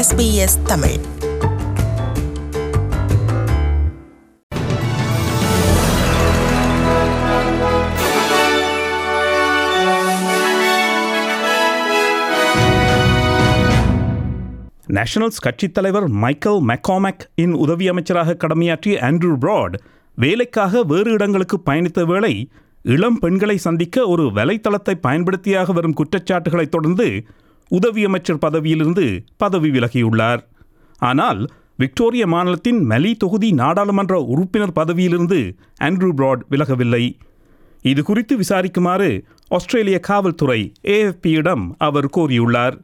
SBS 0.00 0.62
Tamil. 0.64 0.98
Nationals 14.86 15.40
கட்சித் 15.40 15.74
தலைவர் 15.74 16.08
Michael 16.08 16.62
மெக்காமெக் 16.66 17.24
இன் 17.34 17.52
உதவி 17.52 17.88
அமைச்சராக 17.88 18.36
கடமையாற்றிய 18.38 18.96
ஆண்ட்ரூ 19.00 19.36
பிராட் 19.36 19.80
வேலைக்காக 20.16 20.82
வேறு 20.82 21.10
இடங்களுக்கு 21.10 21.60
பயணித்த 21.66 22.06
வேளை 22.06 22.48
இளம் 22.82 23.18
பெண்களை 23.18 23.56
சந்திக்க 23.56 24.06
ஒரு 24.06 24.22
வலைத்தளத்தை 24.22 24.94
பயன்படுத்தியாக 25.02 25.72
வரும் 25.72 25.94
குற்றச்சாட்டுகளைத் 25.94 26.68
தொடர்ந்து 26.68 27.26
உதவி 27.70 28.02
அமைச்சர் 28.04 28.42
பதவியிலிருந்து 28.44 29.06
பதவி 29.36 29.68
விலகியுள்ளார் 29.70 30.42
ஆனால் 31.02 31.40
விக்டோரிய 31.78 32.24
மாநிலத்தின் 32.26 32.80
மெலி 32.90 33.12
தொகுதி 33.16 33.50
நாடாளுமன்ற 33.60 34.14
உறுப்பினர் 34.32 34.76
பதவியிலிருந்து 34.78 35.40
ஆண்ட்ரூ 35.80 36.10
பிராட் 36.10 36.42
விலகவில்லை 36.48 37.04
இது 37.84 38.00
குறித்து 38.02 38.34
விசாரிக்குமாறு 38.36 39.10
ஆஸ்திரேலிய 39.50 39.98
காவல்துறை 40.08 40.60
ஏஎஃபியிடம் 40.96 41.64
அவர் 41.86 42.08
கோரியுள்ளார் 42.16 42.76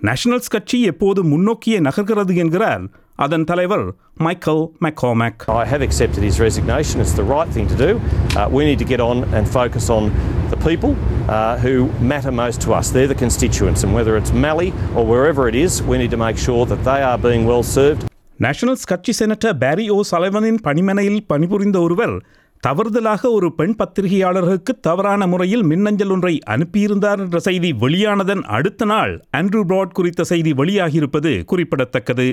நேஷனல்ஸ் 0.00 0.52
கட்சி 0.54 0.78
எப்போது 0.82 1.20
முன்னோக்கியே 1.22 1.78
நகர்கிறது 1.80 2.34
என்கிறார் 2.34 2.84
அதன் 3.18 3.44
தலைவர் 3.44 3.86
Michael 4.18 4.64
McCormack 4.84 5.42
I 5.56 5.66
have 5.72 5.82
accepted 5.82 6.22
his 6.28 6.38
resignation. 6.40 6.96
It's 7.04 7.16
the 7.20 7.26
right 7.26 7.50
thing 7.56 7.66
to 7.66 7.78
do. 7.78 7.90
Uh, 8.32 8.46
we 8.54 8.62
need 8.68 8.80
to 8.84 8.88
get 8.92 9.02
on 9.02 9.18
and 9.36 9.46
focus 9.58 9.86
on 9.96 10.04
the 10.52 10.60
people 10.60 10.92
uh, 11.28 11.56
who 11.58 11.74
matter 12.04 12.32
most 12.34 12.60
to 12.62 12.70
us. 12.72 12.90
They're 12.90 13.06
the 13.08 13.14
constituents, 13.16 13.82
and 13.84 13.92
whether 13.94 14.16
it's 14.16 14.32
Mallee 14.36 14.72
or 14.96 15.04
wherever 15.04 15.48
it 15.48 15.56
is, 15.56 15.82
we 15.84 15.96
need 15.98 16.12
to 16.12 16.16
make 16.18 16.38
sure 16.38 16.64
that 16.66 16.82
they 16.84 17.00
are 17.02 17.18
being 17.20 17.44
well 17.46 17.66
served. 17.70 18.02
Nationals 18.40 18.86
கட்சி 18.90 19.12
senator 19.18 19.56
Barry 19.58 19.84
ஓ 19.94 19.96
சலைவனின் 20.08 20.60
பணிமனையில் 20.64 21.20
பணிபுரிந்த 21.28 21.78
ஒருவர் 21.80 22.14
தவறுதலாக 22.62 23.30
ஒரு 23.36 23.48
பெண் 23.58 23.76
பத்திரிகையாளர்களுக்கு 23.80 24.72
தவறான 24.86 25.26
முறையில் 25.26 25.62
மின்னஞ்சல் 25.62 26.12
ஒன்றை 26.14 26.32
அனுப்பியிருந்தார் 26.54 27.20
என்ற 27.24 27.38
செய்தி 27.46 27.70
வெளியானதன் 27.82 28.42
அடுத்த 28.56 28.88
நாள் 28.92 29.12
ஆண்ட்ரூ 29.38 29.62
பிராட் 29.70 29.96
குறித்த 29.98 30.26
செய்தி 30.32 30.52
வெளியாகியிருப்பது 30.60 31.32
குறிப்பிடத்தக்கது 31.52 32.28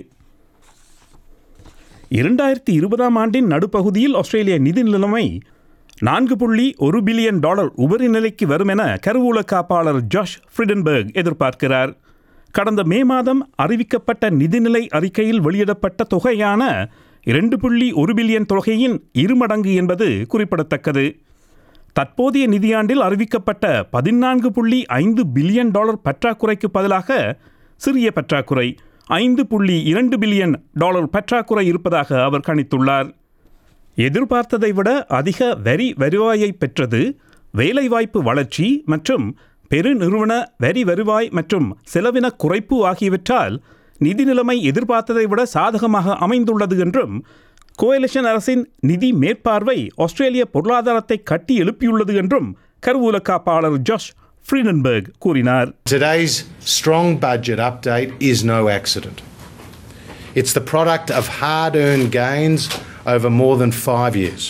இரண்டாயிரத்தி 2.19 2.73
இருபதாம் 2.80 3.17
ஆண்டின் 3.23 3.49
நடுப்பகுதியில் 3.53 4.17
ஆஸ்திரேலிய 4.21 4.58
நிதி 4.67 4.83
நிலைமை 4.88 5.25
நான்கு 6.02 6.36
புள்ளி 6.36 6.75
ஒரு 6.78 7.02
பில்லியன் 7.02 7.39
டாலர் 7.39 7.72
உபரி 7.75 8.08
நிலைக்கு 8.08 8.47
வரும் 8.47 8.67
என 8.67 8.97
கருவூல 9.08 9.39
காப்பாளர் 9.52 10.00
ஜாஷ் 10.16 10.36
ஃப்ரிடன்பர்க் 10.52 11.09
எதிர்பார்க்கிறார். 11.14 11.92
கடந்த 12.52 12.83
மே 12.83 13.03
மாதம் 13.03 13.50
அறிவிக்கப்பட்ட 13.64 14.30
நிதிநிலை 14.30 14.88
அறிக்கையில் 14.89 15.42
வெளியிடப்பட்ட 15.42 16.03
தொகையான 16.03 16.89
இரண்டு 17.23 17.59
புள்ளி 17.59 17.92
ஒரு 17.92 18.14
பில்லியன் 18.14 18.45
தொகையின் 18.45 19.03
இருமடங்கு 19.14 19.73
என்பது 19.73 20.25
குறிப்பிடத்தக்கது. 20.27 21.16
தற்போதைய 21.94 22.47
நிதியாண்டில் 22.47 23.05
அறிவிக்கப்பட்ட 23.08 23.83
பதினான்கு 23.92 24.52
புள்ளி 24.52 24.86
ஐந்து 24.86 25.25
பில்லியன் 25.36 25.72
டாலர் 25.72 26.02
பற்றாக்குறைக்கு 26.03 26.67
பதிலாக 26.72 27.38
சிறிய 27.75 28.11
பற்றாக்குறை 28.11 28.75
ஐந்து 29.05 29.47
புள்ளி 29.47 29.83
இரண்டு 29.83 30.17
பில்லியன் 30.17 30.55
டாலர் 30.73 31.09
பற்றாக்குறை 31.09 31.67
இருப்பதாக 31.67 32.23
அவர் 32.23 32.47
கணித்துள்ளார். 32.47 33.17
எதிர்பார்த்ததை 34.00 34.72
விட 34.73 34.89
அதிக 35.19 35.39
வரி 35.64 35.88
வருவாயை 35.97 36.50
பெற்றது 36.53 37.02
வேலைவாய்ப்பு 37.53 38.19
வளர்ச்சி 38.22 38.67
மற்றும் 38.86 39.25
பெருநிறுவன 39.72 40.33
வரி 40.58 40.83
வருவாய் 40.83 41.28
மற்றும் 41.30 41.67
செலவின 41.94 42.27
குறைப்பு 42.44 42.77
ஆகியவற்றால் 42.92 43.55
நிதி 44.02 44.23
நிலைமை 44.23 44.58
எதிர்பார்த்ததை 44.70 45.25
விட 45.27 45.42
சாதகமாக 45.53 46.16
அமைந்துள்ளது 46.25 46.75
என்றும் 46.80 47.16
கோயலிஷன் 47.80 48.27
அரசின் 48.31 48.64
நிதி 48.81 49.09
மேற்பார்வை 49.22 49.77
ஆஸ்திரேலிய 50.03 50.45
பொருளாதாரத்தை 50.45 51.17
கட்டி 51.23 51.55
எழுப்பியுள்ளது 51.61 52.14
என்றும் 52.15 52.49
கருவூல 52.83 53.17
காப்பாளர் 53.30 53.77
ஜாஷ் 53.89 54.09
ஃப்ரீடன்பர்க் 54.45 55.09
கூறினார் 55.20 55.70
Today's 55.92 56.36
strong 56.76 57.08
budget 57.20 57.59
update 57.61 58.11
is 58.32 58.39
no 58.45 58.59
accident. 58.70 59.17
It's 60.36 60.54
the 60.54 60.65
product 60.71 61.09
of 61.11 61.26
hard 61.39 61.76
earned 61.77 62.09
gains 62.15 62.64
over 63.11 63.30
more 63.33 63.55
than 63.58 63.71
five 63.83 64.15
years. 64.15 64.43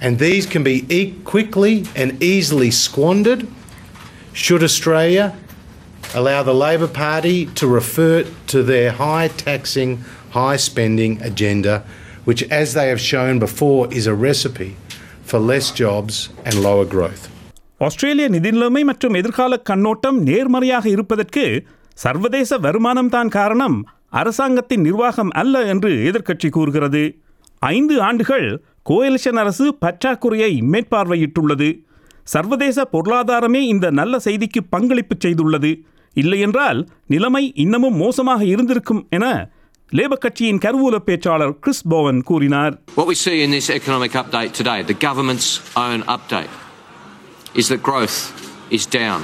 And 0.00 0.12
these 0.18 0.44
can 0.46 0.62
be 0.62 0.76
e- 0.90 1.12
quickly 1.24 1.74
and 1.96 2.22
easily 2.24 2.70
squandered 2.84 3.40
should 4.34 4.62
Australia 4.62 5.24
allow 6.14 6.40
the 6.42 6.56
Labor 6.56 6.90
Party 6.98 7.38
to 7.60 7.64
refer 7.70 8.14
to 8.52 8.58
their 8.62 8.90
high 9.00 9.28
taxing, 9.38 9.90
high 10.32 10.58
spending 10.68 11.12
agenda, 11.22 11.74
which, 12.26 12.42
as 12.60 12.68
they 12.74 12.86
have 12.88 13.02
shown 13.12 13.34
before, 13.38 13.80
is 13.92 14.06
a 14.06 14.16
recipe 14.28 14.70
for 15.24 15.38
less 15.50 15.68
jobs 15.82 16.14
and 16.46 16.54
lower 16.68 16.86
growth. 16.86 17.24
ஆஸ்திரேலிய 17.80 18.26
நிதி 18.28 18.50
நிலைமை 18.50 18.82
மற்றும் 18.82 19.16
எதிர்கால 19.18 19.56
கண்ணோட்டம் 19.68 20.16
நேர்மறையாக 20.22 20.86
இருப்பதற்கு 20.88 21.44
சர்வதேச 21.98 22.58
வருமானம் 22.58 23.08
தான் 23.08 23.28
காரணம் 23.28 23.76
அரசாங்கத்தின் 24.12 24.80
நிர்வாகம் 24.80 25.30
அல்ல 25.40 25.62
என்று 25.72 25.90
எதிர்க்கட்சி 26.10 26.48
கூறுகிறது 26.56 27.02
ஐந்து 27.62 27.94
ஆண்டுகள் 28.00 28.46
கோயலிஷன் 28.90 29.38
அரசு 29.42 29.66
பற்றாக்குறையை 29.84 30.52
மேற்பார்வையிட்டுள்ளது 30.72 31.68
சர்வதேச 32.26 32.78
பொருளாதாரமே 32.92 33.60
இந்த 33.72 33.86
நல்ல 33.90 34.16
செய்திக்கு 34.24 34.60
பங்களிப்பு 34.70 35.14
செய்துள்ளது 35.24 35.70
இல்லையென்றால் 36.16 36.78
நிலைமை 37.06 37.44
இன்னமும் 37.56 37.96
மோசமாக 37.96 38.42
இருந்திருக்கும் 38.44 39.02
என 39.10 39.24
லேபர் 39.92 40.22
கட்சியின் 40.24 40.62
கருவூல 40.64 40.96
பேச்சாளர் 40.98 41.54
கிறிஸ் 41.60 41.84
போவன் 41.88 42.20
கூறினார் 42.22 42.74
What 42.94 43.08
we 43.08 43.16
see 43.24 43.36
in 43.44 43.50
this 43.50 43.68
economic 43.70 44.14
update 44.22 44.52
today, 44.52 44.78
the 44.82 44.98
government's 45.06 45.50
own 45.76 46.00
update, 46.14 46.54
is 47.54 47.68
that 47.68 47.82
growth 47.82 48.18
is 48.70 48.84
down, 48.96 49.20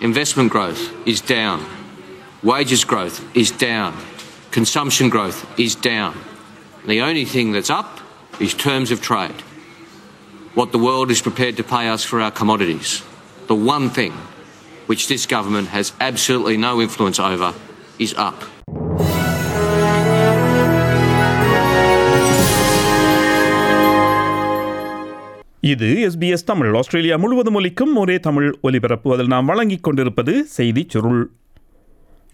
investment 0.00 0.50
growth 0.52 0.82
is 1.06 1.20
down, 1.32 1.58
wages 2.42 2.84
growth 2.84 3.18
is 3.34 3.50
down, 3.64 3.90
consumption 4.52 5.08
growth 5.08 5.40
is 5.58 5.74
down. 5.86 6.12
The 6.84 7.00
only 7.00 7.24
thing 7.24 7.52
that's 7.52 7.70
up 7.70 8.00
is 8.40 8.54
terms 8.54 8.90
of 8.90 9.00
trade. 9.00 9.40
What 10.54 10.72
the 10.72 10.78
world 10.78 11.10
is 11.10 11.22
prepared 11.22 11.56
to 11.56 11.64
pay 11.64 11.88
us 11.88 12.04
for 12.04 12.20
our 12.20 12.30
commodities. 12.32 13.02
The 13.46 13.54
one 13.66 13.88
thing 13.90 14.12
which 14.86 15.08
this 15.08 15.26
government 15.26 15.68
has 15.68 15.92
absolutely 16.00 16.56
no 16.58 16.80
influence 16.80 17.20
over 17.20 17.54
is 17.98 18.14
up. 18.20 18.38
இது 25.64 25.88
SBS 26.06 26.44
Tamil 26.44 26.72
Australia 26.74 27.16
முழுவதும் 27.16 27.54
ஒலிக்கும் 27.54 27.92
ஒரே 27.96 28.18
தமிழ் 28.18 28.48
ஒலிபரப்பு 28.60 29.08
அதில் 29.14 29.26
நாம் 29.26 29.46
வழங்கிக் 29.46 29.82
கொண்டிருப்பது 29.82 30.32
செய்திச் 30.56 30.92
சுருள் 30.94 31.22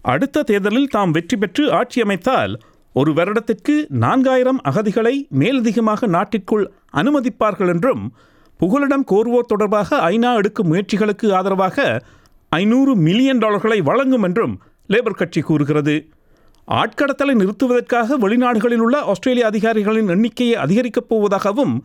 அடுத்த 0.05 0.43
தேர்தலில் 0.43 0.89
தாம் 0.89 1.11
வெற்றி 1.11 1.37
பெற்று 1.37 1.63
ஆட்சி 1.71 1.99
அமைத்தால் 2.01 2.53
ஒரு 2.99 3.13
வருடத்திற்கு 3.13 3.73
நான்காயிரம் 3.99 4.59
அகதிகளை 4.63 5.13
மேலதிகமாக 5.39 6.07
நாட்டிற்குள் 6.07 6.65
அனுமதிப்பார்கள் 6.93 7.67
என்றும் 7.67 8.03
புகலிடம் 8.59 9.05
கோருவோர் 9.11 9.45
தொடர்பாக 9.45 9.99
ஐநா 10.09 10.31
எடுக்கும் 10.35 10.69
முயற்சிகளுக்கு 10.71 11.27
ஆதரவாக 11.33 11.77
ஐநூறு 12.51 12.95
மில்லியன் 12.95 13.37
டாலர்களை 13.37 13.81
வழங்கும் 13.81 14.23
என்றும் 14.23 14.55
லேபர் 14.89 15.19
கட்சி 15.19 15.41
கூறுகிறது. 15.41 15.95
ஆட்கடத்தலை 16.67 17.33
நிறுத்துவதற்காக 17.33 18.17
வெளிநாடுகளில் 18.17 18.81
உள்ள 18.81 18.97
ஆஸ்திரேலிய 19.03 19.45
அதிகாரிகளின் 19.45 20.07
எண்ணிக்கையை 20.07 20.57
அதிகரிக்கப் 20.59 21.09
போவதாகவும் 21.09 21.75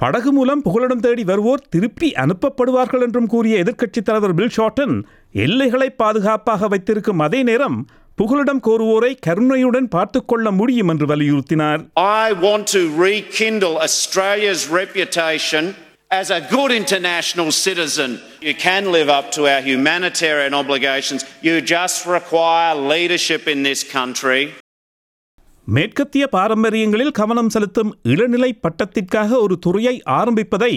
படகு 0.00 0.32
மூலம் 0.32 0.62
புகலிடம் 0.62 1.00
தேடி 1.00 1.24
வருவோர் 1.24 1.66
திருப்பி 1.68 2.08
அனுப்பப்படுவார்கள் 2.16 3.02
என்றும் 3.02 3.26
கூறிய 3.26 3.64
எதிர்க்கட்சித் 3.64 4.02
தலைவர் 4.02 4.34
பில் 4.34 4.54
ஷார்டன் 4.56 4.94
எல்லைகளை 5.38 5.88
பாதுகாப்பாக 5.94 6.68
வைத்திருக்கும் 6.68 7.18
அதே 7.18 7.42
நேரம் 7.42 7.78
புகலிடம் 8.18 8.62
கோருவோரை 8.66 9.10
கருணையுடன் 9.20 9.88
பார்த்துக்கொள்ள 9.88 10.50
முடியும் 10.50 10.88
என்று 10.88 11.06
வலியுறுத்தினார் 11.06 11.82
I 12.22 12.32
want 12.46 12.64
to 12.68 12.82
rekindle 13.06 13.76
Australia's 13.78 14.62
reputation 14.80 15.64
as 16.10 16.28
a 16.30 16.40
good 16.50 16.70
international 16.72 17.48
citizen. 17.64 18.10
You 18.40 18.54
can 18.62 18.84
live 18.92 19.10
up 19.18 19.26
to 19.32 19.42
our 19.52 19.62
humanitarian 19.62 20.54
obligations. 20.54 21.20
You 21.42 21.54
just 21.76 21.98
require 22.08 22.72
leadership 22.92 23.44
in 23.54 23.60
this 23.62 23.82
country. 23.92 24.40
மேற்கத்திய 25.66 26.24
பாரம்பரியங்களில் 26.28 27.12
கவனம் 27.12 27.48
செலுத்தும் 27.48 27.90
இளநிலை 28.04 28.50
பட்டத்திற்காக 28.62 29.38
ஒரு 29.40 29.58
துறையை 29.58 29.96
ஆரம்பிப்பதை 30.10 30.72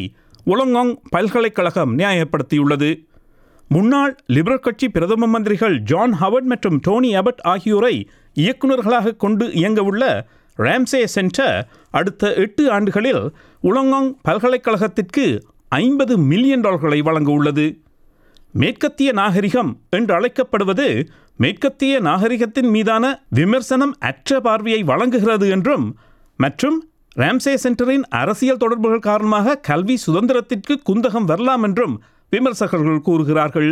உலங்காங் 0.45 0.93
பல்கலைக்கழகம் 1.09 1.93
நியாயப்படுத்தியுள்ளது 1.99 2.89
முன்னாள் 3.69 4.13
லிபரல் 4.27 4.59
கட்சி 4.59 4.87
பிரதம 4.89 5.27
மந்திரிகள் 5.27 5.75
ஜான் 5.83 6.13
ஹவர்ட் 6.13 6.49
மற்றும் 6.49 6.77
டோனி 6.79 7.09
அபட் 7.15 7.41
ஆகியோரை 7.45 7.95
இயக்குநர்களாக 8.35 9.15
கொண்டு 9.15 9.45
இயங்கவுள்ள 9.53 10.03
ராம்சே 10.59 11.01
சென்டர் 11.09 11.57
அடுத்த 11.91 12.33
எட்டு 12.35 12.63
ஆண்டுகளில் 12.71 13.23
உலங்காங் 13.63 14.09
பல்கலைக்கழகத்திற்கு 14.21 15.25
ஐம்பது 15.77 16.13
மில்லியன் 16.23 16.61
டாலர்களை 16.61 16.99
வழங்க 17.01 17.29
உள்ளது 17.31 17.65
மேற்கத்திய 18.53 19.09
நாகரிகம் 19.13 19.71
என்று 19.89 20.13
அழைக்கப்படுவது 20.13 20.87
மேற்கத்திய 21.39 21.93
நாகரிகத்தின் 22.01 22.69
மீதான 22.69 23.05
விமர்சனம் 23.33 23.93
அற்ற 24.01 24.39
பார்வையை 24.39 24.81
வழங்குகிறது 24.83 25.47
என்றும் 25.49 25.85
மற்றும் 26.39 26.77
ராம்சே 27.15 27.53
சென்டரின் 27.63 28.05
அரசியல் 28.15 28.61
தொடர்புகள் 28.61 29.07
காரணமாக 29.07 29.59
கல்வி 29.65 29.95
சுதந்திரத்திற்கு 30.05 30.75
குந்தகம் 30.87 31.25
வரலாம் 31.25 31.63
என்றும் 31.63 31.95
விமர்சகர்கள் 32.32 33.06
கூறுகிறார்கள் 33.08 33.70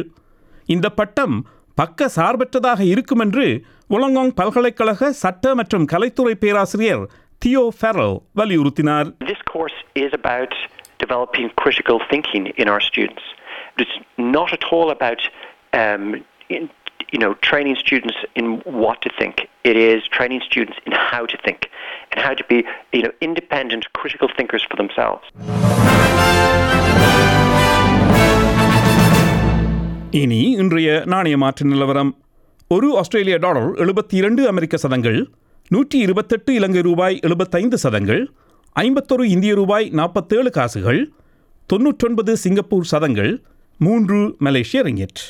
இந்த 0.75 0.87
பட்டம் 1.01 1.37
பக்க 1.79 2.09
சார்பற்றதாக 2.17 2.81
இருக்கும் 2.93 3.23
என்று 3.25 3.47
உலங்காங் 3.91 4.33
பல்கலைக்கழக 4.39 5.11
சட்ட 5.23 5.55
மற்றும் 5.55 5.85
கலைத்துறை 5.93 6.35
பேராசிரியர் 6.45 7.05
தியோ 7.43 7.65
ஃபெரல் 7.79 8.17
வலியுறுத்தினார் 8.41 9.09
This 9.33 9.43
course 9.53 9.77
is 10.05 10.13
about 10.21 10.53
developing 10.99 11.47
critical 11.63 11.99
thinking 12.13 12.45
in 12.57 12.67
our 12.69 12.83
students. 12.83 13.25
It's 13.79 13.97
not 14.37 14.51
at 14.53 14.65
all 14.73 14.89
about, 14.91 15.21
um, 15.73 16.05
in, 16.49 16.63
you 17.13 17.21
know, 17.23 17.33
training 17.43 17.77
students 17.77 18.17
in 18.35 18.47
what 18.77 18.99
to 19.03 19.11
think. 19.21 19.37
It 19.65 19.77
is 19.85 20.01
training 20.09 20.43
students 20.43 20.79
in 20.87 20.95
how 21.05 21.23
to 21.27 21.37
think 21.39 21.61
and 22.11 22.19
how 22.21 22.35
to 22.35 22.45
be, 22.45 22.59
you 22.93 23.03
know, 23.03 23.15
independent, 23.21 23.85
critical 23.93 24.31
thinkers 24.31 24.65
for 24.65 24.77
themselves. 24.77 25.25
இனி 30.20 30.40
இன்றைய 30.52 31.04
நாணய 31.12 31.36
மாற்று 31.42 31.66
நிலவரம். 31.66 32.10
ஒரு 32.68 32.88
ஆஸ்திரேலிய 33.00 33.36
dollar 33.38 33.68
எழுபத்தி 33.84 34.16
இரண்டு 34.20 34.48
அமெரிக்க 34.48 34.78
சதங்கள் 34.78 35.20
நூற்றி 35.68 35.98
இருபத்தெட்டு 36.06 36.54
இலங்கை 36.54 36.82
ரூபாய் 36.82 37.20
எழுபத்தைந்து 37.20 37.78
சதங்கள் 37.78 38.22
ஐம்பத்தொரு 38.76 39.24
இந்திய 39.36 39.54
ரூபாய் 39.54 39.90
நாற்பத்தேழு 40.00 40.50
காசுகள் 40.50 41.02
தொன்னூற்றொன்பது 41.70 42.34
சிங்கப்பூர் 42.44 42.90
சதங்கள் 42.94 43.32
மூன்று 43.80 44.20
மலேசிய 44.38 44.84
ரிங்கெட். 44.84 45.22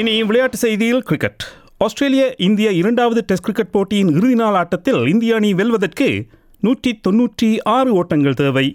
இனி 0.00 0.16
விளையாட்டு 0.22 0.58
செய்தியில் 0.64 1.04
கிரிக்கெட் 1.10 1.44
ஆஸ்திரேலிய 1.78 2.34
இந்திய 2.48 2.70
இரண்டாவது 2.80 3.22
டெஸ்ட் 3.30 3.48
கிரிக்கெட் 3.48 3.74
போட்டியின் 3.76 4.12
இறுதி 4.18 4.34
நாள் 4.34 4.54
ஆட்டத்தில் 4.54 5.06
இந்திய 5.06 5.34
அணி 5.34 5.52
வெல்வதற்கு 5.54 6.10
நூற்றி 6.60 7.00
தொன்னூற்றி 7.08 7.48
ஆறு 7.78 7.90
ஓட்டங்கள் 7.92 8.34
தேவை. 8.34 8.68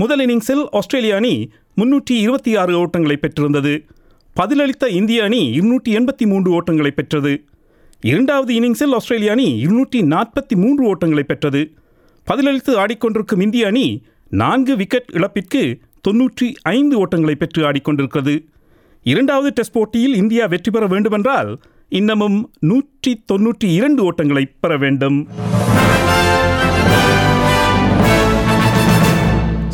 முதல் 0.00 0.20
இன்னிங்ஸில் 0.24 0.62
ஆஸ்திரேலிய 0.78 1.14
அணி 1.16 1.32
முன்னூற்றி 1.80 2.14
இருபத்தி 2.24 2.52
ஆறு 2.56 2.72
ஓட்டங்களை 2.82 3.16
பெற்றிருந்தது. 3.16 3.72
பதிலளித்த 4.36 4.84
இந்திய 4.98 5.24
அணி 5.24 5.40
இருநூற்றி 5.58 5.90
எண்பத்தி 5.98 6.26
மூன்று 6.26 6.50
ஓட்டங்களை 6.58 6.92
பெற்றது. 6.98 7.32
இரண்டாவது 8.02 8.52
இன்னிங்ஸில் 8.58 8.94
ஆஸ்திரேலிய 8.98 9.30
அணி 9.30 9.48
இருநூற்றி 9.64 10.00
நாற்பத்தி 10.02 10.56
மூன்று 10.62 10.82
ஓட்டங்களை 10.92 11.24
பெற்றது. 11.30 11.62
பதிலளித்து 12.26 12.72
ஆடிக்கொண்டிருக்கும் 12.84 13.42
இந்திய 13.46 13.66
அணி 13.66 13.86
நான்கு 14.28 14.76
விக்கெட் 14.76 15.12
இழப்பிற்கு 15.18 15.62
தொன்னூற்றி 16.08 16.48
ஐந்து 16.62 16.96
ஓட்டங்களை 17.02 17.34
பெற்று 17.34 17.62
ஆடிக்கொண்டிருக்கிறது. 17.70 18.34
இரண்டாவது 19.02 19.50
டெஸ்ட் 19.58 19.76
போட்டியில் 19.76 20.14
இந்தியா 20.14 20.46
வெற்றி 20.46 20.70
பெற 20.70 20.86
வேண்டுமென்றால் 20.86 21.50
இன்னமும் 21.88 22.38
நூற்றி 22.70 23.12
தொன்னூற்றி 23.32 23.68
இரண்டு 23.78 24.02
ஓட்டங்களை 24.08 24.44
பெற 24.60 24.76
வேண்டும். 24.76 25.18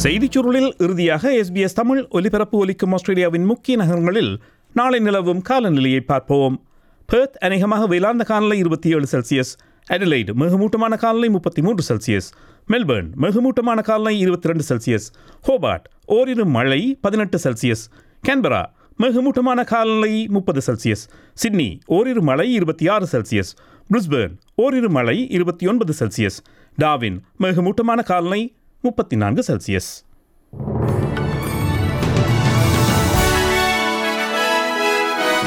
செய்திச் 0.02 0.34
சுருளில் 0.36 0.72
இறுதியாக 0.78 1.30
எஸ்பிஎஸ் 1.32 1.74
தமிழ் 1.74 2.06
ஒலிபரப்பு 2.08 2.58
ஒலிக்கும் 2.58 2.92
ஆஸ்திரேலியாவின் 2.92 3.44
முக்கிய 3.44 3.76
நகரங்களில் 3.76 4.42
நாளை 4.72 5.00
நிலவும் 5.00 5.40
காலநிலையை 5.40 6.00
பார்ப்போம். 6.00 6.64
பெர்த் 7.06 7.36
அநேகமாக 7.36 7.86
வெயிலாந்த 7.86 8.22
காலநிலை 8.22 8.58
இருபத்தி 8.58 8.88
ஏழு 8.88 9.06
செல்சியஸ் 9.12 9.56
அடிலைடு 9.86 10.32
மிகமூட்டமான 10.34 10.96
காலநிலை 10.96 11.28
முப்பத்தி 11.28 11.62
மூன்று 11.62 11.82
செல்சியஸ் 11.88 12.28
மெல்பர்ன் 12.68 13.08
மிகமூட்டமான 13.16 13.80
காலநிலை 13.80 14.18
இருபத்தி 14.18 14.48
ரெண்டு 14.48 14.64
செல்சியஸ் 14.68 15.06
ஹோபார்ட் 15.48 15.82
ஓரிரு 16.04 16.44
மழை 16.46 16.98
பதினெட்டு 17.00 17.38
செல்சியஸ் 17.38 17.84
கேன்பரா 18.28 18.62
மிகமூட்டமான 18.98 19.64
காலநிலை 19.64 20.26
முப்பது 20.26 20.60
செல்சியஸ் 20.66 21.04
சிட்னி 21.32 21.80
ஓரிரு 21.86 22.22
மழை 22.22 22.52
இருபத்தி 22.52 22.88
ஆறு 22.88 23.08
செல்சியஸ் 23.12 23.50
பிரிஸ்பேர்ன் 23.90 24.32
ஓரிரு 24.54 24.90
மழை 24.90 25.28
இருபத்தி 25.28 25.66
ஒன்பது 25.66 25.92
செல்சியஸ் 25.92 26.38
டாவின் 26.78 27.18
மிகமூட்டமான 27.40 28.02
காலநிலை 28.02 28.40
முப்பத்தி 28.80 29.16
நான்கு 29.16 29.44
செல்சியஸ். 29.46 29.90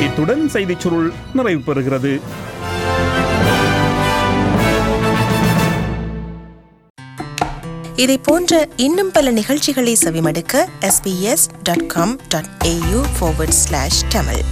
இத்துடன் 0.06 0.50
செய்திச் 0.50 0.80
சுருள் 0.80 1.14
நிறைவு 1.34 1.62
பெறுகிறது. 1.68 2.22
இதை 7.96 8.18
போன்ற 8.18 8.68
இன்னும் 8.76 9.12
பல 9.12 9.32
நிகழ்ச்சிகளை 9.32 9.98
செவிமடுக்க 10.04 10.66
ஏயூ 12.64 13.02
ஃபோர்வர்ட் 13.18 13.58
ஸ்லாஷ் 13.64 14.02
டெமல் 14.10 14.44